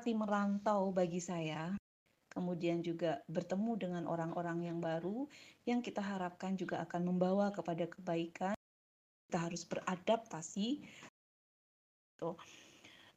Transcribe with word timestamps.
Arti 0.00 0.16
merantau 0.16 0.96
bagi 0.96 1.20
saya, 1.20 1.76
kemudian 2.32 2.80
juga 2.80 3.20
bertemu 3.28 3.76
dengan 3.76 4.02
orang-orang 4.08 4.64
yang 4.64 4.80
baru 4.80 5.28
yang 5.68 5.84
kita 5.84 6.00
harapkan 6.00 6.56
juga 6.56 6.80
akan 6.88 7.12
membawa 7.12 7.52
kepada 7.52 7.84
kebaikan. 7.84 8.56
Kita 9.28 9.44
harus 9.44 9.68
beradaptasi. 9.68 10.80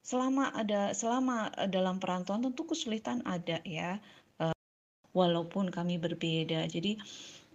Selama 0.04 0.52
ada 0.52 0.92
selama 0.92 1.56
dalam 1.72 2.04
perantauan 2.04 2.52
tentu 2.52 2.68
kesulitan 2.68 3.24
ada 3.24 3.64
ya. 3.64 4.04
Uh, 4.44 4.52
walaupun 5.16 5.72
kami 5.72 5.96
berbeda. 5.96 6.68
Jadi 6.68 7.00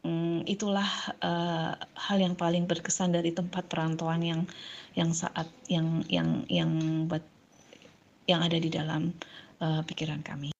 um, 0.08 0.40
itulah 0.48 0.88
uh, 1.20 1.76
hal 1.76 2.16
yang 2.16 2.32
paling 2.32 2.64
berkesan 2.64 3.12
dari 3.12 3.36
tempat 3.36 3.68
perantauan 3.68 4.24
yang 4.24 4.48
yang 4.96 5.12
saat 5.12 5.52
yang 5.68 6.00
yang 6.08 6.48
yang 6.48 7.04
buat 7.12 7.36
yang 8.28 8.44
ada 8.44 8.60
di 8.60 8.68
dalam 8.68 9.08
uh, 9.64 9.80
pikiran 9.88 10.20
kami. 10.20 10.52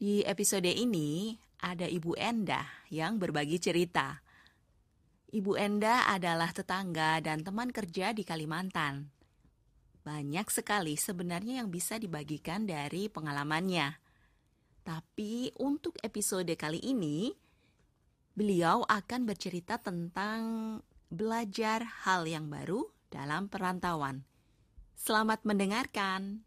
Di 0.00 0.24
episode 0.24 0.70
ini 0.70 1.36
ada 1.60 1.84
Ibu 1.84 2.16
Endah 2.16 2.64
yang 2.88 3.20
berbagi 3.20 3.60
cerita 3.60 4.29
Ibu 5.30 5.54
Enda 5.54 6.10
adalah 6.10 6.50
tetangga 6.50 7.22
dan 7.22 7.46
teman 7.46 7.70
kerja 7.70 8.10
di 8.10 8.26
Kalimantan. 8.26 9.14
Banyak 10.02 10.50
sekali 10.50 10.98
sebenarnya 10.98 11.62
yang 11.62 11.70
bisa 11.70 12.02
dibagikan 12.02 12.66
dari 12.66 13.06
pengalamannya. 13.06 13.94
Tapi 14.82 15.54
untuk 15.62 15.94
episode 16.02 16.50
kali 16.58 16.82
ini, 16.82 17.30
beliau 18.34 18.82
akan 18.90 19.22
bercerita 19.22 19.78
tentang 19.78 20.40
belajar 21.14 21.86
hal 22.02 22.26
yang 22.26 22.50
baru 22.50 22.90
dalam 23.06 23.46
perantauan. 23.46 24.26
Selamat 24.98 25.46
mendengarkan. 25.46 26.42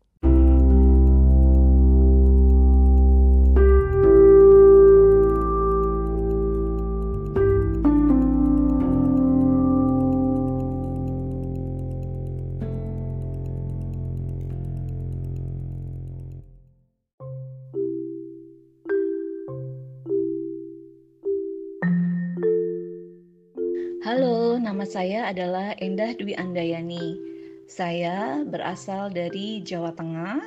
Saya 24.93 25.33
adalah 25.33 25.73
Endah 25.81 26.13
Dwi 26.13 26.37
Andayani. 26.37 27.17
Saya 27.65 28.45
berasal 28.45 29.09
dari 29.09 29.65
Jawa 29.65 29.89
Tengah, 29.97 30.37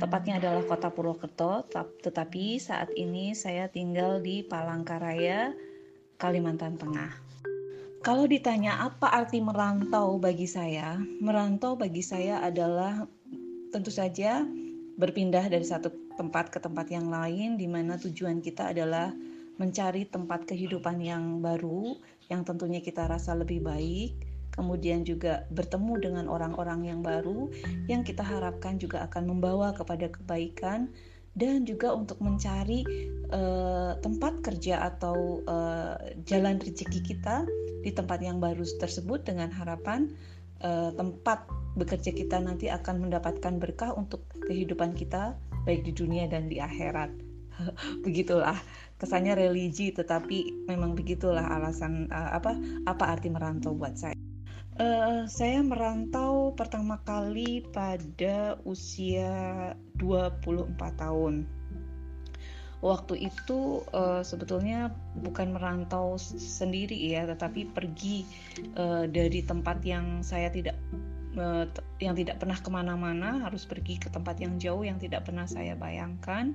tepatnya 0.00 0.40
adalah 0.40 0.64
Kota 0.64 0.88
Purwokerto, 0.88 1.68
tetapi 2.00 2.56
saat 2.56 2.88
ini 2.96 3.36
saya 3.36 3.68
tinggal 3.68 4.24
di 4.24 4.40
Palangkaraya, 4.40 5.52
Kalimantan 6.16 6.80
Tengah. 6.80 7.12
Kalau 8.00 8.24
ditanya 8.24 8.88
apa 8.88 9.12
arti 9.12 9.44
merantau 9.44 10.16
bagi 10.16 10.48
saya, 10.48 10.96
merantau 11.20 11.76
bagi 11.76 12.00
saya 12.00 12.40
adalah 12.40 13.04
tentu 13.68 13.92
saja 13.92 14.48
berpindah 14.96 15.44
dari 15.52 15.66
satu 15.68 15.92
tempat 16.16 16.48
ke 16.48 16.56
tempat 16.56 16.88
yang 16.88 17.12
lain 17.12 17.60
di 17.60 17.68
mana 17.68 18.00
tujuan 18.00 18.40
kita 18.40 18.72
adalah 18.72 19.12
mencari 19.60 20.08
tempat 20.08 20.48
kehidupan 20.48 21.04
yang 21.04 21.38
baru 21.44 22.00
yang 22.32 22.46
tentunya 22.46 22.80
kita 22.80 23.04
rasa 23.04 23.36
lebih 23.36 23.64
baik, 23.64 24.16
kemudian 24.54 25.02
juga 25.02 25.44
bertemu 25.50 25.98
dengan 25.98 26.24
orang-orang 26.30 26.86
yang 26.86 27.00
baru 27.02 27.50
yang 27.90 28.06
kita 28.06 28.22
harapkan 28.22 28.78
juga 28.78 29.02
akan 29.10 29.34
membawa 29.34 29.74
kepada 29.74 30.06
kebaikan 30.06 30.94
dan 31.34 31.66
juga 31.66 31.90
untuk 31.90 32.22
mencari 32.22 32.86
uh, 33.34 33.98
tempat 33.98 34.38
kerja 34.46 34.86
atau 34.94 35.42
uh, 35.50 35.98
jalan 36.30 36.62
rezeki 36.62 37.02
kita 37.02 37.42
di 37.82 37.90
tempat 37.90 38.22
yang 38.22 38.38
baru 38.38 38.62
tersebut 38.78 39.26
dengan 39.26 39.50
harapan 39.50 40.14
uh, 40.62 40.94
tempat 40.94 41.42
bekerja 41.74 42.14
kita 42.14 42.38
nanti 42.38 42.70
akan 42.70 43.10
mendapatkan 43.10 43.58
berkah 43.58 43.90
untuk 43.98 44.22
kehidupan 44.46 44.94
kita 44.94 45.34
baik 45.66 45.82
di 45.82 45.90
dunia 45.90 46.30
dan 46.30 46.46
di 46.46 46.62
akhirat. 46.62 47.33
Begitulah 48.06 48.58
kesannya 48.98 49.36
religi 49.36 49.90
tetapi 49.90 50.66
memang 50.70 50.94
begitulah 50.94 51.44
alasan 51.44 52.08
uh, 52.08 52.38
apa 52.38 52.56
apa 52.88 53.04
arti 53.18 53.28
merantau 53.28 53.74
buat 53.74 53.98
saya. 53.98 54.16
Uh, 54.74 55.22
saya 55.30 55.62
merantau 55.62 56.50
pertama 56.58 56.98
kali 57.06 57.62
pada 57.70 58.58
usia 58.66 59.70
24 60.02 60.74
tahun. 60.98 61.46
Waktu 62.82 63.14
itu 63.32 63.86
uh, 63.94 64.20
sebetulnya 64.26 64.90
bukan 65.22 65.54
merantau 65.54 66.18
sendiri 66.18 66.98
ya, 66.98 67.22
tetapi 67.24 67.70
pergi 67.70 68.26
uh, 68.74 69.06
dari 69.06 69.46
tempat 69.46 69.78
yang 69.86 70.26
saya 70.26 70.50
tidak 70.50 70.74
yang 71.98 72.14
tidak 72.14 72.38
pernah 72.38 72.58
ke 72.58 72.70
mana-mana 72.70 73.42
harus 73.46 73.66
pergi 73.66 73.98
ke 73.98 74.08
tempat 74.08 74.38
yang 74.38 74.56
jauh 74.58 74.86
yang 74.86 74.98
tidak 75.02 75.26
pernah 75.26 75.44
saya 75.44 75.74
bayangkan, 75.74 76.54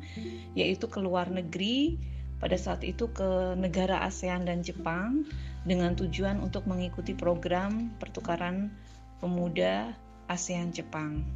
yaitu 0.56 0.88
ke 0.88 1.00
luar 1.03 1.28
negeri 1.28 2.00
pada 2.40 2.56
saat 2.56 2.88
itu 2.88 3.12
ke 3.12 3.59
negara 3.59 4.00
ASEAN 4.07 4.47
dan 4.47 4.63
Jepang 4.63 5.28
dengan 5.68 5.91
tujuan 5.94 6.39
untuk 6.39 6.63
mengikuti 6.66 7.12
program 7.12 7.91
pertukaran 8.00 8.72
pemuda 9.19 9.91
ASEAN 10.31 10.72
Jepang. 10.72 11.28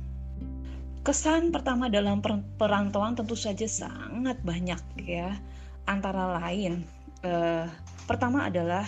Kesan 1.04 1.52
pertama 1.52 1.92
dalam 1.92 2.24
perantauan 2.56 3.20
tentu 3.20 3.36
saja 3.36 3.68
sangat 3.68 4.40
banyak 4.40 4.80
ya. 5.04 5.36
Antara 5.84 6.40
lain 6.40 6.88
eh, 7.28 7.68
pertama 8.08 8.48
adalah 8.48 8.88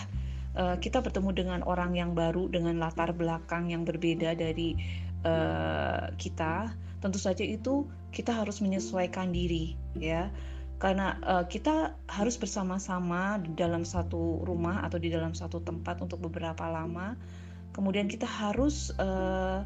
eh, 0.56 0.76
kita 0.80 1.04
bertemu 1.04 1.30
dengan 1.36 1.60
orang 1.68 1.92
yang 1.92 2.16
baru 2.16 2.48
dengan 2.48 2.80
latar 2.80 3.12
belakang 3.12 3.70
yang 3.70 3.84
berbeda 3.84 4.34
dari 4.34 4.74
eh, 5.22 6.04
kita. 6.16 6.72
Tentu 6.98 7.20
saja 7.20 7.44
itu 7.44 7.84
kita 8.10 8.32
harus 8.32 8.64
menyesuaikan 8.64 9.30
diri 9.30 9.76
ya 10.00 10.32
karena 10.76 11.16
uh, 11.24 11.44
kita 11.48 11.96
harus 12.04 12.36
bersama-sama 12.36 13.40
di 13.40 13.56
dalam 13.56 13.80
satu 13.80 14.44
rumah 14.44 14.84
atau 14.84 15.00
di 15.00 15.08
dalam 15.08 15.32
satu 15.32 15.64
tempat 15.64 16.04
untuk 16.04 16.20
beberapa 16.20 16.68
lama. 16.68 17.16
Kemudian 17.72 18.08
kita 18.08 18.28
harus 18.28 18.92
uh, 19.00 19.64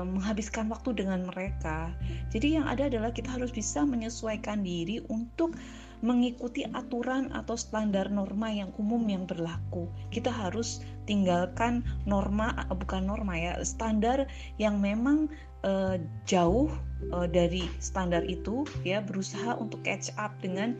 menghabiskan 0.00 0.72
waktu 0.72 1.04
dengan 1.04 1.28
mereka. 1.28 1.92
Jadi 2.32 2.56
yang 2.56 2.64
ada 2.64 2.88
adalah 2.88 3.12
kita 3.12 3.28
harus 3.28 3.52
bisa 3.52 3.84
menyesuaikan 3.84 4.64
diri 4.64 5.04
untuk 5.12 5.52
mengikuti 6.00 6.64
aturan 6.72 7.28
atau 7.36 7.56
standar 7.56 8.08
norma 8.08 8.48
yang 8.48 8.72
umum 8.80 9.04
yang 9.08 9.24
berlaku. 9.28 9.88
Kita 10.08 10.32
harus 10.32 10.80
tinggalkan 11.04 11.84
norma 12.08 12.56
bukan 12.72 13.08
norma 13.08 13.36
ya, 13.36 13.52
standar 13.64 14.24
yang 14.56 14.80
memang 14.80 15.28
uh, 15.64 16.00
jauh 16.24 16.72
uh, 17.12 17.28
dari 17.28 17.68
standar 17.80 18.24
itu 18.24 18.64
ya 18.84 19.04
berusaha 19.04 19.56
untuk 19.60 19.84
catch 19.84 20.12
up 20.16 20.32
dengan 20.40 20.76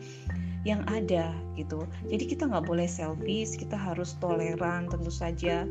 yang 0.61 0.85
ada 0.89 1.33
gitu. 1.57 1.85
Jadi 2.09 2.37
kita 2.37 2.45
nggak 2.45 2.69
boleh 2.69 2.85
selfish, 2.85 3.57
kita 3.57 3.73
harus 3.73 4.13
toleran 4.21 4.85
tentu 4.89 5.09
saja 5.09 5.65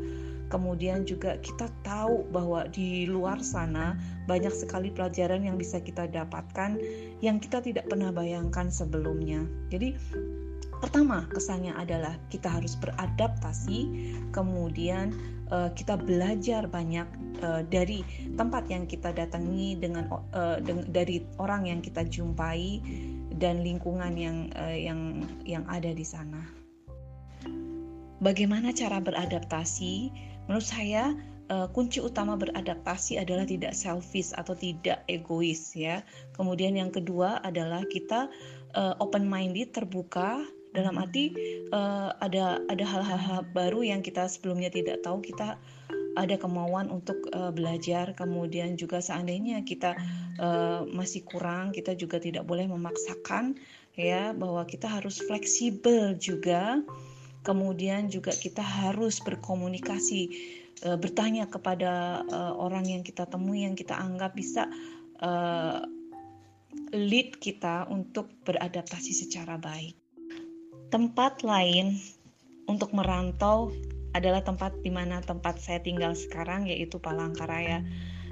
kemudian 0.51 1.07
juga 1.07 1.39
kita 1.39 1.71
tahu 1.87 2.27
bahwa 2.29 2.67
di 2.67 3.07
luar 3.07 3.39
sana 3.39 3.95
banyak 4.27 4.51
sekali 4.51 4.91
pelajaran 4.91 5.47
yang 5.47 5.55
bisa 5.55 5.79
kita 5.79 6.11
dapatkan 6.11 6.75
yang 7.23 7.39
kita 7.39 7.63
tidak 7.63 7.87
pernah 7.87 8.11
bayangkan 8.11 8.67
sebelumnya. 8.67 9.47
Jadi 9.71 9.95
pertama 10.83 11.23
kesannya 11.31 11.71
adalah 11.79 12.19
kita 12.27 12.51
harus 12.51 12.75
beradaptasi, 12.75 13.87
kemudian 14.35 15.15
uh, 15.47 15.71
kita 15.71 15.95
belajar 15.95 16.67
banyak 16.67 17.07
uh, 17.39 17.63
dari 17.71 18.03
tempat 18.35 18.67
yang 18.67 18.83
kita 18.83 19.15
datangi 19.15 19.79
dengan 19.79 20.11
deng 20.67 20.83
dari 20.91 21.23
orang 21.39 21.71
yang 21.71 21.79
kita 21.79 22.03
jumpai 22.03 22.83
dan 23.39 23.63
lingkungan 23.63 24.13
yang 24.19 24.51
yang 24.75 25.23
yang 25.47 25.63
ada 25.71 25.95
di 25.95 26.03
sana. 26.03 26.61
Bagaimana 28.21 28.69
cara 28.69 29.01
beradaptasi? 29.01 30.29
Menurut 30.51 30.67
saya 30.67 31.15
uh, 31.47 31.71
kunci 31.71 32.03
utama 32.03 32.35
beradaptasi 32.35 33.15
adalah 33.15 33.47
tidak 33.47 33.71
selfish 33.71 34.35
atau 34.35 34.51
tidak 34.51 34.99
egois 35.07 35.71
ya. 35.71 36.03
Kemudian 36.35 36.75
yang 36.75 36.91
kedua 36.91 37.39
adalah 37.39 37.87
kita 37.87 38.27
uh, 38.75 38.99
open 38.99 39.31
minded, 39.31 39.71
terbuka 39.71 40.43
dalam 40.75 40.99
arti 40.99 41.31
uh, 41.71 42.11
ada 42.19 42.59
ada 42.67 42.83
hal-hal 42.83 43.47
baru 43.55 43.79
yang 43.95 44.03
kita 44.03 44.27
sebelumnya 44.27 44.67
tidak 44.67 44.99
tahu 45.07 45.23
kita 45.23 45.55
ada 46.19 46.35
kemauan 46.35 46.91
untuk 46.91 47.31
uh, 47.31 47.55
belajar 47.55 48.11
kemudian 48.11 48.75
juga 48.75 48.99
seandainya 48.99 49.63
kita 49.63 49.95
uh, 50.35 50.83
masih 50.91 51.23
kurang 51.23 51.71
kita 51.71 51.95
juga 51.95 52.19
tidak 52.19 52.43
boleh 52.43 52.67
memaksakan 52.67 53.55
ya 53.95 54.35
bahwa 54.35 54.67
kita 54.67 54.87
harus 54.87 55.19
fleksibel 55.23 56.15
juga 56.19 56.83
kemudian 57.41 58.09
juga 58.09 58.33
kita 58.33 58.61
harus 58.61 59.21
berkomunikasi 59.21 60.21
uh, 60.85 60.97
bertanya 60.97 61.49
kepada 61.49 62.25
uh, 62.29 62.53
orang 62.57 62.85
yang 62.89 63.01
kita 63.01 63.25
temui 63.29 63.65
yang 63.65 63.77
kita 63.77 63.97
anggap 63.97 64.33
bisa 64.37 64.69
uh, 65.21 65.81
lead 66.91 67.37
kita 67.41 67.85
untuk 67.89 68.31
beradaptasi 68.45 69.11
secara 69.11 69.57
baik 69.57 69.97
tempat 70.91 71.39
lain 71.47 71.95
untuk 72.67 72.91
merantau 72.91 73.71
adalah 74.11 74.43
tempat 74.43 74.75
di 74.83 74.91
mana 74.91 75.23
tempat 75.23 75.55
saya 75.55 75.79
tinggal 75.79 76.11
sekarang 76.11 76.67
yaitu 76.67 76.99
Palangkaraya. 76.99 77.79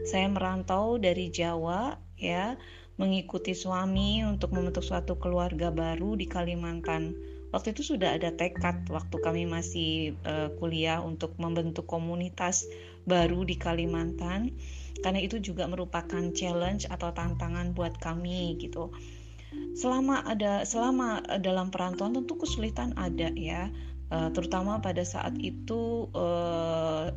Saya 0.04 0.28
merantau 0.28 1.00
dari 1.00 1.32
Jawa 1.32 1.96
ya, 2.20 2.60
mengikuti 3.00 3.56
suami 3.56 4.28
untuk 4.28 4.52
membentuk 4.52 4.84
suatu 4.84 5.16
keluarga 5.16 5.72
baru 5.72 6.20
di 6.20 6.28
Kalimantan. 6.28 7.16
Waktu 7.50 7.74
itu 7.74 7.96
sudah 7.96 8.14
ada 8.14 8.30
tekad 8.30 8.86
waktu 8.94 9.16
kami 9.18 9.44
masih 9.50 10.14
uh, 10.22 10.54
kuliah 10.62 11.02
untuk 11.02 11.34
membentuk 11.42 11.90
komunitas 11.90 12.70
baru 13.10 13.42
di 13.42 13.58
Kalimantan. 13.58 14.54
Karena 15.02 15.24
itu 15.24 15.42
juga 15.42 15.66
merupakan 15.66 16.30
challenge 16.36 16.86
atau 16.86 17.10
tantangan 17.10 17.74
buat 17.74 17.98
kami 17.98 18.60
gitu. 18.62 18.94
Selama 19.74 20.22
ada 20.30 20.62
selama 20.62 21.26
dalam 21.42 21.74
perantauan 21.74 22.14
tentu 22.14 22.38
kesulitan 22.38 22.94
ada 22.94 23.34
ya. 23.34 23.74
Uh, 24.10 24.30
terutama 24.34 24.82
pada 24.82 25.02
saat 25.06 25.38
itu 25.42 26.10
uh, 26.14 27.14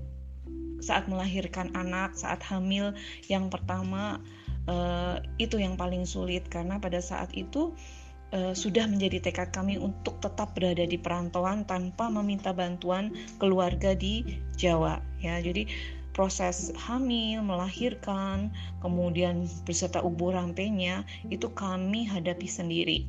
saat 0.80 1.08
melahirkan 1.12 1.72
anak, 1.76 2.16
saat 2.16 2.40
hamil 2.44 2.92
yang 3.28 3.48
pertama 3.52 4.20
uh, 4.64 5.20
itu 5.36 5.60
yang 5.60 5.76
paling 5.76 6.08
sulit. 6.08 6.48
Karena 6.48 6.80
pada 6.80 7.04
saat 7.04 7.32
itu 7.36 7.76
uh, 7.76 8.01
sudah 8.32 8.88
menjadi 8.88 9.28
tekad 9.28 9.52
kami 9.52 9.76
untuk 9.76 10.16
tetap 10.24 10.56
berada 10.56 10.88
di 10.88 10.96
perantauan 10.96 11.68
tanpa 11.68 12.08
meminta 12.08 12.56
bantuan 12.56 13.12
keluarga 13.36 13.92
di 13.92 14.40
Jawa 14.56 15.04
ya. 15.20 15.36
Jadi 15.36 15.68
proses 16.16 16.72
hamil, 16.76 17.40
melahirkan, 17.40 18.52
kemudian 18.80 19.48
beserta 19.64 20.00
ubur 20.04 20.36
rampenya 20.36 21.04
itu 21.28 21.48
kami 21.52 22.04
hadapi 22.08 22.48
sendiri. 22.48 23.04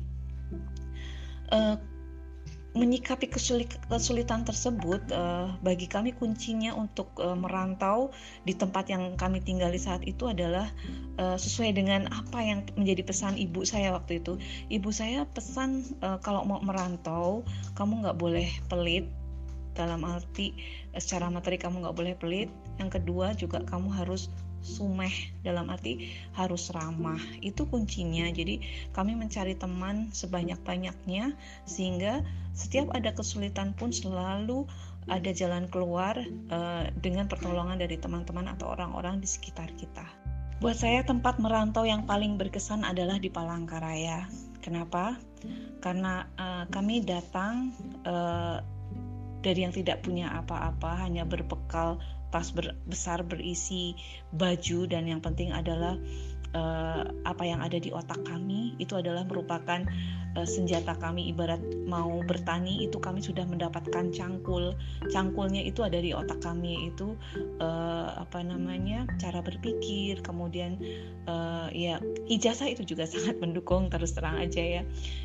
Uh, 1.52 1.76
menyikapi 2.74 3.30
kesulitan 3.86 4.42
tersebut 4.42 5.06
uh, 5.14 5.54
bagi 5.62 5.86
kami 5.86 6.10
kuncinya 6.10 6.74
untuk 6.74 7.06
uh, 7.22 7.38
merantau 7.38 8.10
di 8.42 8.50
tempat 8.50 8.90
yang 8.90 9.14
kami 9.14 9.38
tinggali 9.38 9.78
saat 9.78 10.02
itu 10.02 10.26
adalah 10.26 10.66
uh, 11.22 11.38
sesuai 11.38 11.70
dengan 11.78 12.10
apa 12.10 12.42
yang 12.42 12.66
menjadi 12.74 13.06
pesan 13.06 13.38
ibu 13.38 13.62
saya 13.62 13.94
waktu 13.94 14.18
itu. 14.18 14.42
Ibu 14.74 14.90
saya 14.90 15.22
pesan 15.22 15.86
uh, 16.02 16.18
kalau 16.18 16.42
mau 16.42 16.58
merantau 16.66 17.46
kamu 17.78 18.02
nggak 18.02 18.18
boleh 18.18 18.50
pelit 18.66 19.06
dalam 19.78 20.02
arti 20.06 20.54
secara 20.98 21.30
materi 21.30 21.62
kamu 21.62 21.86
nggak 21.86 21.94
boleh 21.94 22.14
pelit. 22.18 22.50
Yang 22.82 22.90
kedua 22.98 23.38
juga 23.38 23.62
kamu 23.62 23.94
harus 23.94 24.26
sumeh 24.66 25.12
dalam 25.46 25.70
arti 25.70 26.10
harus 26.34 26.74
ramah. 26.74 27.22
Itu 27.38 27.70
kuncinya. 27.70 28.26
Jadi 28.34 28.90
kami 28.90 29.14
mencari 29.14 29.54
teman 29.54 30.10
sebanyak-banyaknya 30.10 31.38
sehingga 31.70 32.24
setiap 32.54 32.94
ada 32.94 33.10
kesulitan 33.10 33.74
pun 33.74 33.90
selalu 33.90 34.64
ada 35.10 35.30
jalan 35.36 35.68
keluar 35.68 36.16
uh, 36.48 36.88
dengan 37.04 37.28
pertolongan 37.28 37.76
dari 37.76 38.00
teman-teman 38.00 38.48
atau 38.48 38.72
orang-orang 38.72 39.20
di 39.20 39.28
sekitar 39.28 39.68
kita. 39.76 40.06
Buat 40.62 40.80
saya 40.80 41.04
tempat 41.04 41.36
merantau 41.42 41.84
yang 41.84 42.08
paling 42.08 42.40
berkesan 42.40 42.86
adalah 42.86 43.20
di 43.20 43.28
Palangkaraya. 43.28 44.24
Kenapa? 44.64 45.20
Karena 45.84 46.24
uh, 46.40 46.64
kami 46.72 47.04
datang 47.04 47.74
uh, 48.08 48.64
dari 49.44 49.60
yang 49.68 49.76
tidak 49.76 50.00
punya 50.00 50.32
apa-apa, 50.32 51.04
hanya 51.04 51.28
berbekal 51.28 52.00
tas 52.32 52.48
ber, 52.50 52.72
besar 52.88 53.20
berisi 53.22 53.92
baju 54.32 54.88
dan 54.88 55.04
yang 55.04 55.20
penting 55.20 55.52
adalah 55.52 55.94
uh, 56.54 57.02
apa 57.26 57.42
yang 57.44 57.60
ada 57.60 57.76
di 57.76 57.90
otak 57.90 58.22
kami 58.24 58.78
itu 58.78 58.94
adalah 58.96 59.26
merupakan 59.26 59.82
uh, 60.38 60.46
senjata 60.46 60.94
kami. 60.98 61.30
Ibarat 61.34 61.60
mau 61.84 62.22
bertani 62.22 62.86
itu 62.86 62.96
kami 63.02 63.20
sudah 63.20 63.44
mendapatkan 63.44 64.14
cangkul. 64.14 64.74
Cangkulnya 65.10 65.62
itu 65.66 65.82
ada 65.82 65.98
di 65.98 66.14
otak 66.14 66.40
kami 66.40 66.90
itu 66.94 67.18
uh, 67.58 68.08
apa 68.18 68.40
namanya 68.40 69.04
cara 69.18 69.42
berpikir. 69.42 70.22
Kemudian 70.22 70.78
uh, 71.26 71.68
ya 71.74 71.98
ijazah 72.30 72.70
itu 72.70 72.86
juga 72.86 73.04
sangat 73.12 73.38
mendukung 73.42 73.90
terus 73.90 74.14
terang 74.14 74.38
aja 74.38 74.62
ya. 74.62 74.82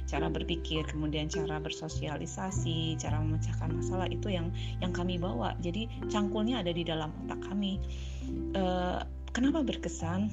Cara 0.09 0.27
berpikir 0.27 0.89
kemudian 0.89 1.29
cara 1.29 1.61
bersosialisasi 1.61 2.97
cara 2.97 3.21
memecahkan 3.21 3.69
masalah 3.69 4.09
itu 4.09 4.33
yang 4.33 4.49
yang 4.81 4.91
kami 4.91 5.21
bawa. 5.21 5.53
Jadi 5.61 5.87
cangkulnya 6.09 6.65
ada 6.65 6.73
di 6.73 6.81
dalam 6.81 7.13
otak 7.25 7.39
kami. 7.45 7.77
Uh, 8.53 9.01
kenapa 9.33 9.61
berkesan? 9.61 10.29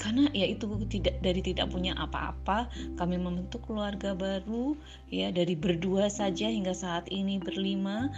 Karena 0.00 0.32
ya 0.32 0.48
itu 0.48 0.64
tidak 0.88 1.20
dari 1.20 1.44
tidak 1.44 1.68
punya 1.68 1.92
apa-apa 2.00 2.72
kami 2.96 3.20
membentuk 3.20 3.68
keluarga 3.68 4.16
baru 4.16 4.72
ya 5.12 5.28
dari 5.28 5.52
berdua 5.52 6.08
saja 6.08 6.48
hingga 6.48 6.72
saat 6.72 7.04
ini 7.12 7.36
berlima 7.36 8.08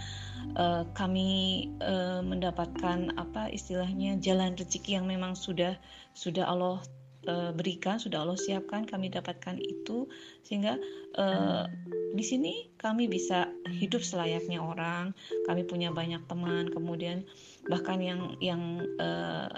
uh, 0.55 0.87
kami 0.95 1.67
uh, 1.83 2.23
mendapatkan 2.23 3.11
apa 3.19 3.51
istilahnya 3.51 4.15
jalan 4.23 4.55
rezeki 4.55 4.95
yang 4.95 5.05
memang 5.11 5.35
sudah 5.35 5.75
sudah 6.15 6.47
Allah 6.47 6.79
uh, 7.27 7.51
berikan, 7.55 7.99
sudah 7.99 8.23
Allah 8.23 8.39
siapkan, 8.39 8.83
kami 8.83 9.11
dapatkan 9.11 9.59
itu. 9.59 10.07
Sehingga 10.43 10.79
uh, 11.19 11.65
di 12.13 12.23
sini 12.23 12.71
kami 12.79 13.07
bisa 13.07 13.49
hidup 13.67 14.03
selayaknya 14.03 14.59
orang, 14.59 15.15
kami 15.47 15.63
punya 15.63 15.89
banyak 15.91 16.23
teman, 16.27 16.69
kemudian 16.71 17.23
bahkan 17.67 17.99
yang 17.99 18.35
yang 18.43 18.83
uh, 18.99 19.49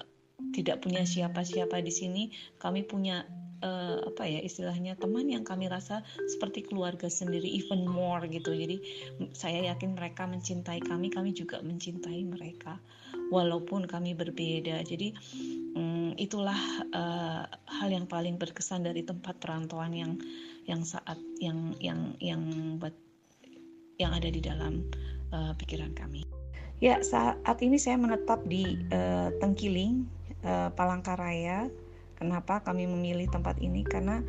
tidak 0.55 0.79
punya 0.79 1.03
siapa-siapa 1.03 1.83
di 1.83 1.91
sini, 1.91 2.23
kami 2.55 2.87
punya 2.87 3.27
uh, 3.59 3.99
apa 4.07 4.23
ya 4.23 4.39
istilahnya 4.39 4.95
teman 4.95 5.27
yang 5.27 5.43
kami 5.43 5.67
rasa 5.67 5.99
seperti 6.31 6.63
keluarga 6.63 7.11
sendiri 7.11 7.43
even 7.43 7.83
more 7.83 8.23
gitu. 8.23 8.55
Jadi 8.55 8.79
saya 9.35 9.75
yakin 9.75 9.99
mereka 9.99 10.23
mencintai 10.23 10.79
kami 10.79 11.11
kami 11.11 11.35
juga 11.35 11.59
mencintai 11.59 12.23
mereka. 12.23 12.79
Walaupun 13.25 13.89
kami 13.89 14.13
berbeda. 14.13 14.85
Jadi 14.85 15.11
um, 15.73 16.13
itulah 16.15 16.57
uh, 16.93 17.43
hal 17.49 17.89
yang 17.89 18.05
paling 18.05 18.37
berkesan 18.37 18.85
dari 18.85 19.01
tempat 19.01 19.41
perantauan 19.41 19.91
yang 19.97 20.13
yang 20.69 20.85
saat 20.85 21.17
yang 21.41 21.73
yang 21.81 22.13
yang 22.21 22.41
buat 22.77 22.93
yang 23.97 24.13
ada 24.13 24.29
di 24.29 24.41
dalam 24.45 24.85
uh, 25.33 25.57
pikiran 25.57 25.95
kami. 25.97 26.21
Ya, 26.83 26.99
saat 26.99 27.63
ini 27.63 27.79
saya 27.79 27.95
menetap 27.95 28.43
di 28.51 28.75
uh, 28.91 29.31
Tengkiling, 29.39 30.03
uh, 30.45 30.69
Palangkaraya, 30.77 31.67
Kenapa 32.15 32.63
kami 32.63 32.87
memilih 32.87 33.27
tempat 33.27 33.59
ini? 33.59 33.83
Karena 33.83 34.23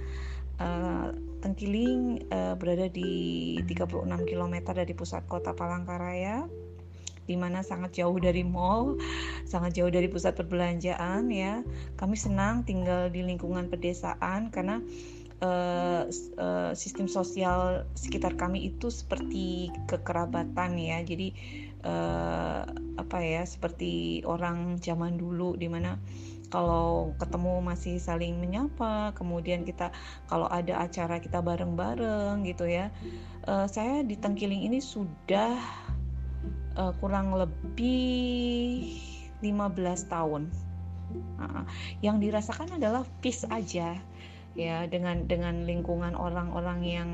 uh, 0.58 1.14
Tengkiling 1.37 2.26
uh, 2.35 2.58
berada 2.58 2.90
di 2.90 3.54
36 3.62 4.02
km 4.26 4.54
dari 4.75 4.92
pusat 4.96 5.23
kota 5.30 5.54
Palangkaraya 5.54 6.49
di 7.26 7.35
mana 7.35 7.58
sangat 7.66 7.99
jauh 7.99 8.14
dari 8.23 8.46
mall, 8.46 9.02
sangat 9.42 9.75
jauh 9.78 9.90
dari 9.90 10.06
pusat 10.06 10.38
perbelanjaan 10.38 11.26
ya. 11.30 11.62
Kami 11.99 12.14
senang 12.14 12.62
tinggal 12.62 13.11
di 13.11 13.23
lingkungan 13.26 13.66
pedesaan 13.66 14.54
karena 14.54 14.78
uh, 15.42 16.06
uh, 16.38 16.73
sistem 16.75 17.11
sosial 17.11 17.82
sekitar 17.99 18.38
kami 18.38 18.70
itu 18.70 18.90
seperti 18.90 19.75
kekerabatan 19.90 20.78
ya. 20.78 21.02
Jadi 21.02 21.35
uh, 21.85 22.62
apa 22.97 23.18
ya, 23.21 23.42
seperti 23.45 24.23
orang 24.25 24.80
zaman 24.80 25.21
dulu 25.21 25.59
di 25.59 25.68
mana 25.68 26.00
kalau 26.47 27.11
ketemu 27.18 27.59
masih 27.59 27.99
saling 27.99 28.38
menyapa 28.38 29.11
kemudian 29.18 29.66
kita 29.66 29.90
kalau 30.30 30.47
ada 30.47 30.78
acara 30.78 31.18
kita 31.18 31.42
bareng-bareng 31.42 32.47
gitu 32.47 32.71
ya. 32.71 32.95
Uh, 33.45 33.66
saya 33.66 34.06
di 34.06 34.14
Tengkiling 34.14 34.62
ini 34.62 34.78
sudah 34.78 35.59
uh, 36.78 36.92
kurang 37.02 37.35
lebih 37.35 38.95
15 39.42 40.12
tahun. 40.12 40.42
Uh, 41.38 41.62
yang 42.02 42.18
dirasakan 42.18 42.78
adalah 42.78 43.06
peace 43.23 43.47
aja 43.47 43.95
ya 44.56 44.88
dengan 44.88 45.28
dengan 45.28 45.68
lingkungan 45.68 46.16
orang-orang 46.16 46.80
yang 46.80 47.10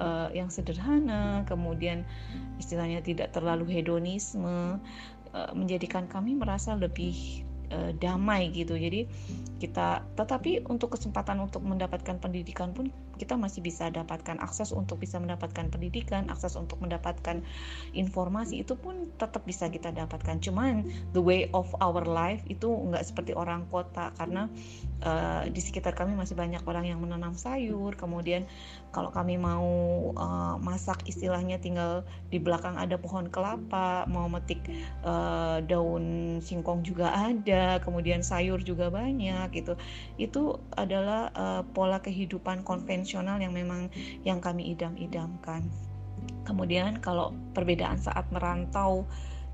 uh, 0.00 0.32
yang 0.32 0.48
sederhana 0.48 1.44
kemudian 1.44 2.08
istilahnya 2.56 3.04
tidak 3.04 3.36
terlalu 3.36 3.68
hedonisme 3.68 4.80
uh, 5.36 5.50
menjadikan 5.52 6.08
kami 6.08 6.32
merasa 6.32 6.72
lebih 6.72 7.44
uh, 7.70 7.92
damai 8.00 8.48
gitu. 8.56 8.72
Jadi 8.72 9.04
kita 9.60 10.04
tetapi 10.16 10.64
untuk 10.68 10.96
kesempatan 10.96 11.44
untuk 11.44 11.60
mendapatkan 11.60 12.16
pendidikan 12.16 12.72
pun 12.72 12.88
kita 13.16 13.34
masih 13.34 13.64
bisa 13.64 13.88
dapatkan 13.88 14.38
akses 14.38 14.70
untuk 14.70 15.00
bisa 15.00 15.16
mendapatkan 15.16 15.68
pendidikan 15.72 16.28
akses 16.28 16.54
untuk 16.54 16.78
mendapatkan 16.84 17.40
informasi 17.96 18.62
itu 18.62 18.76
pun 18.76 19.08
tetap 19.16 19.42
bisa 19.48 19.66
kita 19.72 19.90
dapatkan. 19.90 20.38
Cuman 20.44 20.86
the 21.16 21.22
way 21.22 21.48
of 21.56 21.72
our 21.80 22.04
life 22.04 22.44
itu 22.46 22.68
nggak 22.68 23.02
seperti 23.02 23.32
orang 23.32 23.64
kota 23.72 24.12
karena 24.20 24.46
uh, 25.02 25.48
di 25.48 25.60
sekitar 25.60 25.96
kami 25.96 26.14
masih 26.14 26.36
banyak 26.36 26.60
orang 26.68 26.88
yang 26.88 27.00
menanam 27.00 27.32
sayur 27.36 27.96
kemudian 27.96 28.44
kalau 28.92 29.12
kami 29.12 29.36
mau 29.36 29.64
uh, 30.16 30.56
masak 30.60 31.04
istilahnya 31.04 31.60
tinggal 31.60 32.04
di 32.32 32.40
belakang 32.40 32.80
ada 32.80 32.96
pohon 32.96 33.28
kelapa 33.28 34.08
mau 34.08 34.24
metik 34.28 34.64
uh, 35.04 35.60
daun 35.64 36.38
singkong 36.40 36.80
juga 36.80 37.12
ada 37.12 37.80
kemudian 37.80 38.24
sayur 38.24 38.60
juga 38.64 38.88
banyak 38.88 39.52
gitu. 39.52 39.76
Itu 40.16 40.60
adalah 40.74 41.28
uh, 41.36 41.62
pola 41.76 42.00
kehidupan 42.00 42.64
konvensional 42.64 43.05
yang 43.14 43.54
memang 43.54 43.88
yang 44.26 44.42
kami 44.42 44.74
idam-idamkan. 44.74 45.66
Kemudian 46.46 46.98
kalau 47.02 47.34
perbedaan 47.54 47.98
saat 47.98 48.26
merantau 48.30 49.06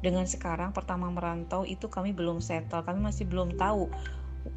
dengan 0.02 0.26
sekarang 0.26 0.74
pertama 0.74 1.08
merantau 1.08 1.62
itu 1.62 1.86
kami 1.86 2.10
belum 2.10 2.42
settle 2.42 2.82
kami 2.82 3.06
masih 3.06 3.22
belum 3.30 3.54
tahu 3.54 3.86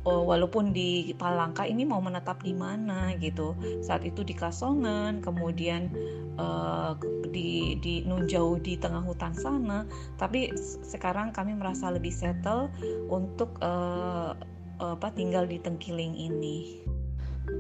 uh, 0.09 0.23
walaupun 0.25 0.73
di 0.73 1.13
Palangka 1.15 1.63
ini 1.69 1.85
mau 1.85 2.01
menetap 2.01 2.41
di 2.41 2.51
mana 2.51 3.13
gitu. 3.21 3.53
Saat 3.85 4.03
itu 4.03 4.25
di 4.25 4.33
Kasongan 4.33 5.21
kemudian 5.21 5.93
uh, 6.41 6.97
di 7.29 7.77
di 7.79 8.03
Nunjau 8.03 8.57
di 8.59 8.75
tengah 8.75 9.05
hutan 9.05 9.35
sana 9.37 9.85
tapi 10.17 10.51
sekarang 10.83 11.31
kami 11.31 11.53
merasa 11.55 11.93
lebih 11.93 12.11
settle 12.11 12.71
untuk 13.07 13.55
uh, 13.61 14.35
apa 14.75 15.07
tinggal 15.15 15.47
di 15.47 15.55
Tengkiling 15.55 16.19
ini 16.19 16.83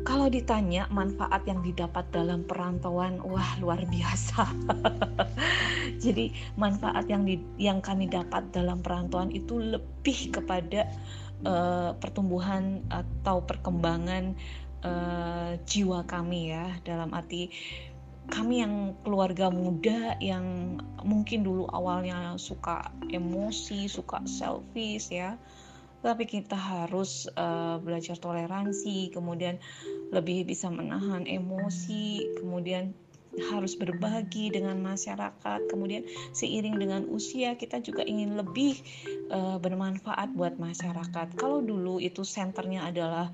kalau 0.05 0.29
ditanya 0.29 0.85
manfaat 0.93 1.45
yang 1.49 1.65
didapat 1.65 2.05
dalam 2.13 2.45
perantauan, 2.45 3.21
wah 3.21 3.57
luar 3.61 3.81
biasa. 3.89 4.49
Jadi 6.03 6.33
manfaat 6.57 7.09
yang 7.09 7.25
di, 7.25 7.41
yang 7.57 7.81
kami 7.81 8.05
dapat 8.09 8.49
dalam 8.53 8.81
perantauan 8.85 9.33
itu 9.33 9.57
lebih 9.57 10.33
kepada 10.33 10.89
uh, 11.45 11.97
pertumbuhan 11.97 12.85
atau 12.89 13.41
perkembangan 13.45 14.37
uh, 14.85 15.57
jiwa 15.65 16.05
kami 16.05 16.53
ya 16.53 16.69
dalam 16.85 17.13
arti 17.13 17.49
kami 18.25 18.65
yang 18.65 18.97
keluarga 19.05 19.53
muda 19.53 20.17
yang 20.17 20.77
mungkin 21.05 21.45
dulu 21.45 21.69
awalnya 21.69 22.33
suka 22.41 22.89
emosi, 23.13 23.85
suka 23.85 24.25
selfish 24.25 25.13
ya. 25.13 25.37
Tapi 26.05 26.29
kita 26.29 26.53
harus 26.53 27.25
uh, 27.33 27.81
belajar 27.81 28.13
toleransi, 28.21 29.09
kemudian 29.09 29.57
lebih 30.13 30.45
bisa 30.45 30.69
menahan 30.69 31.25
emosi, 31.25 32.37
kemudian 32.37 32.93
harus 33.51 33.75
berbagi 33.75 34.51
dengan 34.51 34.79
masyarakat. 34.79 35.59
Kemudian 35.67 36.07
seiring 36.31 36.79
dengan 36.79 37.01
usia 37.11 37.59
kita 37.59 37.83
juga 37.83 38.03
ingin 38.07 38.39
lebih 38.39 38.79
uh, 39.31 39.59
bermanfaat 39.59 40.31
buat 40.35 40.55
masyarakat. 40.55 41.35
Kalau 41.35 41.59
dulu 41.59 41.99
itu 41.99 42.23
senternya 42.23 42.87
adalah 42.87 43.27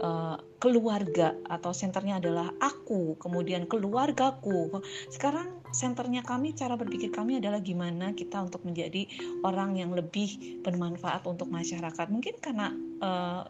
uh, 0.00 0.36
keluarga 0.60 1.36
atau 1.48 1.72
senternya 1.72 2.20
adalah 2.20 2.52
aku, 2.60 3.16
kemudian 3.20 3.64
keluargaku. 3.68 4.80
Sekarang 5.08 5.64
senternya 5.72 6.24
kami, 6.24 6.52
cara 6.56 6.76
berpikir 6.76 7.12
kami 7.12 7.40
adalah 7.40 7.60
gimana 7.60 8.12
kita 8.12 8.40
untuk 8.44 8.64
menjadi 8.64 9.08
orang 9.44 9.76
yang 9.76 9.92
lebih 9.92 10.60
bermanfaat 10.64 11.24
untuk 11.28 11.48
masyarakat. 11.48 12.06
Mungkin 12.08 12.40
karena 12.40 12.72
uh, 13.00 13.42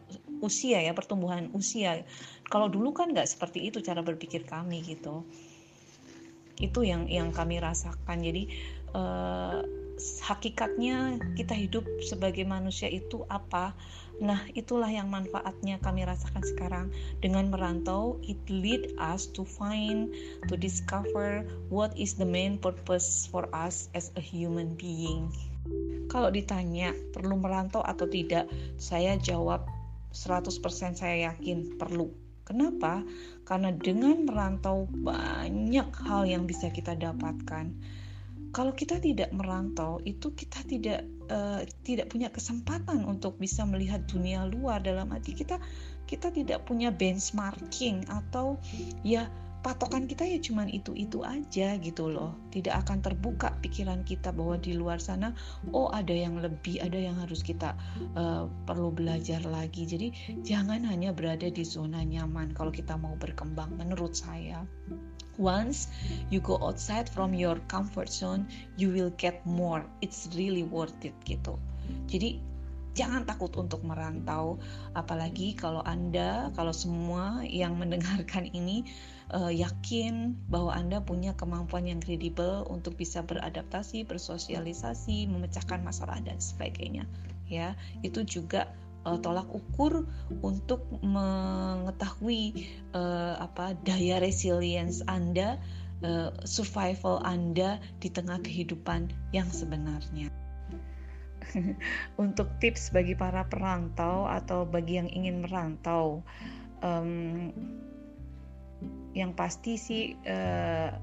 usia 0.43 0.83
ya, 0.83 0.93
pertumbuhan 0.95 1.51
usia. 1.55 2.03
Kalau 2.47 2.71
dulu 2.71 2.95
kan 2.95 3.11
nggak 3.11 3.27
seperti 3.27 3.67
itu 3.67 3.83
cara 3.83 3.99
berpikir 3.99 4.47
kami 4.47 4.83
gitu 4.83 5.27
itu 6.57 6.85
yang 6.85 7.05
yang 7.09 7.29
kami 7.29 7.61
rasakan. 7.61 8.17
Jadi 8.21 8.49
uh, 8.97 9.61
hakikatnya 9.97 11.17
kita 11.33 11.57
hidup 11.57 11.85
sebagai 12.05 12.45
manusia 12.45 12.89
itu 12.89 13.25
apa? 13.29 13.73
Nah 14.17 14.45
itulah 14.57 14.89
yang 14.89 15.09
manfaatnya 15.09 15.77
kami 15.81 16.05
rasakan 16.05 16.43
sekarang. 16.45 16.85
Dengan 17.21 17.49
merantau 17.49 18.17
it 18.25 18.37
lead 18.49 18.93
us 18.97 19.29
to 19.29 19.45
find 19.45 20.13
to 20.49 20.57
discover 20.57 21.45
what 21.69 21.93
is 21.97 22.17
the 22.17 22.25
main 22.25 22.57
purpose 22.57 23.25
for 23.29 23.49
us 23.53 23.89
as 23.93 24.13
a 24.17 24.23
human 24.23 24.73
being. 24.77 25.29
Kalau 26.07 26.31
ditanya 26.31 26.95
perlu 27.11 27.35
merantau 27.35 27.83
atau 27.83 28.07
tidak? 28.07 28.47
Saya 28.79 29.19
jawab 29.19 29.67
100% 30.15 30.63
saya 30.95 31.29
yakin 31.29 31.75
perlu 31.75 32.26
Kenapa? 32.47 33.03
Karena 33.43 33.75
dengan 33.75 34.23
merantau 34.23 34.87
banyak 34.87 35.91
hal 36.07 36.23
yang 36.23 36.47
bisa 36.47 36.71
kita 36.71 36.95
dapatkan. 36.95 37.75
Kalau 38.55 38.71
kita 38.71 39.03
tidak 39.03 39.35
merantau, 39.35 39.99
itu 40.07 40.31
kita 40.31 40.63
tidak 40.63 41.03
uh, 41.27 41.59
tidak 41.83 42.07
punya 42.07 42.31
kesempatan 42.31 43.03
untuk 43.03 43.35
bisa 43.35 43.67
melihat 43.67 44.07
dunia 44.07 44.47
luar 44.47 44.79
dalam 44.79 45.11
arti 45.11 45.35
kita 45.35 45.59
kita 46.07 46.31
tidak 46.31 46.63
punya 46.63 46.87
benchmarking 46.87 48.07
atau 48.07 48.55
ya 49.03 49.27
patokan 49.65 50.05
kita 50.05 50.23
ya 50.23 50.39
cuman 50.39 50.69
itu-itu 50.69 51.21
aja 51.25 51.75
gitu 51.77 52.09
loh. 52.09 52.37
Tidak 52.53 52.71
akan 52.71 53.01
terbuka 53.03 53.53
pikiran 53.61 54.05
kita 54.05 54.31
bahwa 54.31 54.57
di 54.57 54.77
luar 54.77 55.01
sana 55.01 55.33
oh 55.73 55.89
ada 55.91 56.13
yang 56.13 56.39
lebih, 56.39 56.81
ada 56.81 56.97
yang 56.97 57.17
harus 57.17 57.41
kita 57.41 57.73
uh, 58.15 58.45
perlu 58.65 58.93
belajar 58.93 59.41
lagi. 59.43 59.83
Jadi 59.85 60.39
jangan 60.45 60.85
hanya 60.85 61.11
berada 61.11 61.49
di 61.49 61.63
zona 61.65 62.01
nyaman 62.05 62.53
kalau 62.53 62.69
kita 62.69 62.95
mau 62.95 63.17
berkembang 63.17 63.75
menurut 63.75 64.13
saya. 64.15 64.63
Once 65.37 65.93
you 66.33 66.41
go 66.41 66.57
outside 66.65 67.05
from 67.05 67.29
your 67.29 67.61
comfort 67.69 68.09
zone, 68.09 68.49
you 68.73 68.89
will 68.89 69.13
get 69.21 69.45
more. 69.45 69.85
It's 70.01 70.25
really 70.33 70.65
worth 70.65 70.97
it 71.05 71.13
gitu. 71.29 71.61
Jadi 72.09 72.41
jangan 72.97 73.29
takut 73.29 73.53
untuk 73.53 73.85
merantau 73.85 74.57
apalagi 74.97 75.53
kalau 75.53 75.85
Anda 75.85 76.49
kalau 76.57 76.73
semua 76.73 77.45
yang 77.45 77.77
mendengarkan 77.81 78.49
ini 78.49 78.89
uh, 79.29 79.53
yakin 79.53 80.33
bahwa 80.49 80.73
Anda 80.73 81.05
punya 81.05 81.37
kemampuan 81.37 81.85
yang 81.85 82.01
kredibel 82.01 82.65
untuk 82.65 82.97
bisa 82.97 83.21
beradaptasi, 83.21 84.09
bersosialisasi, 84.09 85.29
memecahkan 85.29 85.85
masalah 85.85 86.17
dan 86.25 86.41
sebagainya 86.41 87.05
ya 87.47 87.77
itu 88.03 88.27
juga 88.27 88.67
uh, 89.07 89.15
tolak 89.23 89.47
ukur 89.47 90.03
untuk 90.43 90.83
mengetahui 90.99 92.67
uh, 92.91 93.39
apa 93.39 93.73
daya 93.87 94.19
resilience 94.19 94.99
Anda 95.07 95.55
uh, 96.03 96.35
survival 96.43 97.23
Anda 97.23 97.79
di 98.03 98.11
tengah 98.11 98.43
kehidupan 98.43 99.31
yang 99.31 99.47
sebenarnya. 99.47 100.46
untuk 102.23 102.47
tips 102.59 102.91
bagi 102.91 103.13
para 103.13 103.45
perantau 103.47 104.27
atau 104.27 104.67
bagi 104.67 104.99
yang 104.99 105.09
ingin 105.11 105.43
merantau 105.45 106.23
um, 106.81 107.51
yang 109.17 109.33
pasti 109.33 109.79
sih 109.79 110.03
uh, 110.29 110.93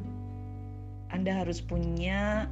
anda 1.10 1.32
harus 1.34 1.62
punya 1.62 2.46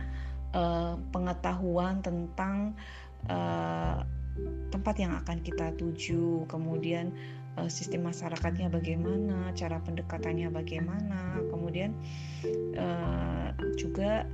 uh, 0.55 0.99
pengetahuan 1.11 2.03
tentang 2.03 2.75
uh, 3.31 4.03
tempat 4.73 4.95
yang 4.97 5.13
akan 5.23 5.45
kita 5.45 5.75
tuju 5.77 6.49
kemudian 6.49 7.13
uh, 7.61 7.69
sistem 7.69 8.09
masyarakatnya 8.09 8.73
bagaimana 8.73 9.53
cara 9.53 9.79
pendekatannya 9.83 10.49
bagaimana 10.49 11.43
kemudian 11.53 11.93
uh, 12.79 13.53
juga 13.77 14.25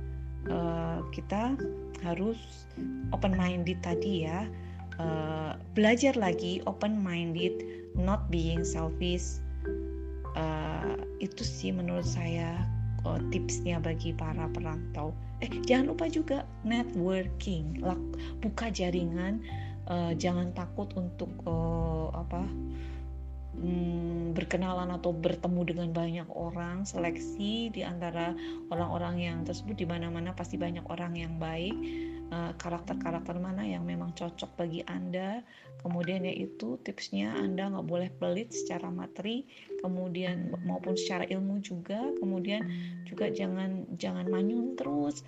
uh, 0.47 1.03
kita 1.11 1.59
harus 2.03 2.67
open 3.11 3.35
minded 3.35 3.79
tadi 3.83 4.27
ya. 4.27 4.47
Uh, 4.99 5.55
belajar 5.79 6.11
lagi 6.19 6.59
open 6.67 6.99
minded 6.99 7.55
not 7.95 8.27
being 8.27 8.63
selfish. 8.67 9.39
Uh, 10.35 10.99
itu 11.19 11.43
sih 11.43 11.71
menurut 11.71 12.05
saya 12.05 12.63
uh, 13.07 13.19
tipsnya 13.31 13.79
bagi 13.79 14.11
para 14.11 14.47
perantau. 14.51 15.15
Eh 15.39 15.51
jangan 15.63 15.95
lupa 15.95 16.05
juga 16.11 16.37
networking. 16.67 17.79
Buka 18.43 18.71
jaringan. 18.71 19.39
Uh, 19.89 20.13
jangan 20.13 20.53
takut 20.53 20.85
untuk 20.93 21.33
uh, 21.49 22.13
apa 22.13 22.45
hmm, 23.59 24.31
berkenalan 24.33 24.95
atau 24.95 25.11
bertemu 25.11 25.61
dengan 25.67 25.89
banyak 25.91 26.29
orang, 26.31 26.87
seleksi 26.87 27.73
di 27.73 27.81
antara 27.83 28.31
orang-orang 28.71 29.15
yang 29.19 29.37
tersebut 29.43 29.75
di 29.75 29.85
mana-mana 29.85 30.31
pasti 30.31 30.55
banyak 30.55 30.85
orang 30.87 31.17
yang 31.19 31.35
baik, 31.41 31.75
eh, 32.29 32.51
karakter-karakter 32.55 33.35
uh, 33.35 33.41
mana 33.41 33.67
yang 33.67 33.83
memang 33.83 34.15
cocok 34.15 34.55
bagi 34.55 34.81
Anda. 34.87 35.43
Kemudian 35.79 36.27
yaitu 36.27 36.75
tipsnya 36.83 37.35
Anda 37.35 37.71
nggak 37.71 37.87
boleh 37.87 38.09
pelit 38.19 38.51
secara 38.51 38.91
materi, 38.91 39.47
kemudian 39.79 40.51
maupun 40.67 40.95
secara 40.99 41.23
ilmu 41.27 41.63
juga. 41.63 41.99
Kemudian 42.19 42.67
juga 43.07 43.31
jangan 43.31 43.87
jangan 43.95 44.27
manyun 44.27 44.75
terus 44.75 45.23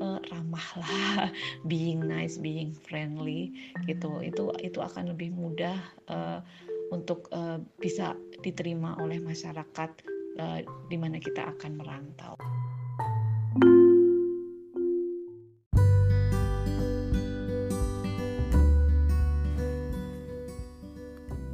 uh, 0.00 0.22
ramah 0.30 0.68
lah, 0.78 1.28
being 1.70 2.06
nice, 2.06 2.38
being 2.38 2.70
friendly 2.72 3.52
gitu. 3.90 4.22
Itu 4.22 4.54
itu 4.62 4.78
akan 4.78 5.12
lebih 5.12 5.34
mudah 5.34 5.76
uh, 6.06 6.40
untuk 6.94 7.30
uh, 7.34 7.58
bisa 7.78 8.14
diterima 8.44 8.98
oleh 9.02 9.18
masyarakat 9.18 9.90
uh, 10.38 10.58
di 10.86 10.96
mana 10.98 11.18
kita 11.18 11.50
akan 11.56 11.72
merantau. 11.78 12.34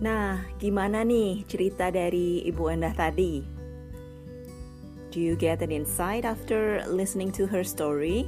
Nah, 0.03 0.43
gimana 0.59 1.07
nih 1.07 1.47
cerita 1.47 1.87
dari 1.95 2.43
Ibu 2.51 2.75
Endah 2.75 2.91
tadi? 2.91 3.39
Do 5.15 5.23
you 5.23 5.39
get 5.39 5.63
an 5.63 5.71
insight 5.71 6.27
after 6.27 6.83
listening 6.91 7.31
to 7.39 7.47
her 7.47 7.63
story? 7.63 8.27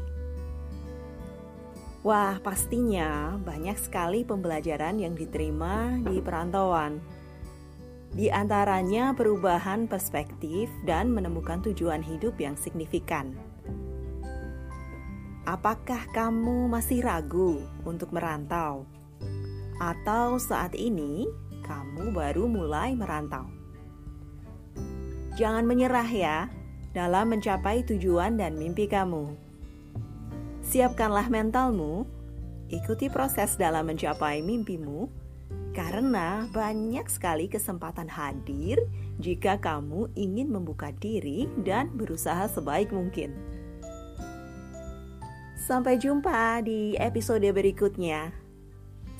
Wah, 2.04 2.36
pastinya 2.44 3.40
banyak 3.40 3.80
sekali 3.80 4.28
pembelajaran 4.28 5.00
yang 5.00 5.16
diterima 5.16 5.96
di 6.04 6.20
perantauan. 6.20 7.00
Di 8.12 8.28
antaranya 8.28 9.16
perubahan 9.16 9.88
perspektif 9.88 10.68
dan 10.84 11.08
menemukan 11.08 11.64
tujuan 11.64 12.04
hidup 12.04 12.36
yang 12.36 12.60
signifikan. 12.60 13.32
Apakah 15.48 16.04
kamu 16.12 16.68
masih 16.68 17.00
ragu 17.00 17.64
untuk 17.88 18.12
merantau? 18.12 18.84
Atau 19.80 20.36
saat 20.36 20.76
ini 20.76 21.24
kamu 21.64 22.12
baru 22.12 22.44
mulai 22.44 22.92
merantau. 22.92 23.48
Jangan 25.40 25.64
menyerah 25.64 26.08
ya 26.12 26.52
dalam 26.92 27.32
mencapai 27.32 27.80
tujuan 27.88 28.36
dan 28.36 28.60
mimpi 28.60 28.92
kamu. 28.92 29.43
Siapkanlah 30.74 31.30
mentalmu, 31.30 32.02
ikuti 32.66 33.06
proses 33.06 33.54
dalam 33.54 33.86
mencapai 33.86 34.42
mimpimu, 34.42 35.06
karena 35.70 36.50
banyak 36.50 37.06
sekali 37.06 37.46
kesempatan 37.46 38.10
hadir 38.10 38.82
jika 39.22 39.54
kamu 39.62 40.10
ingin 40.18 40.50
membuka 40.50 40.90
diri 40.98 41.46
dan 41.62 41.94
berusaha 41.94 42.50
sebaik 42.50 42.90
mungkin. 42.90 43.38
Sampai 45.54 45.94
jumpa 45.94 46.66
di 46.66 46.98
episode 46.98 47.46
berikutnya. 47.54 48.34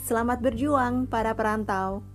Selamat 0.02 0.42
berjuang, 0.42 1.06
para 1.06 1.38
perantau! 1.38 2.13